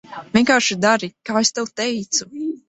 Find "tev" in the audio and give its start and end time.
1.59-1.71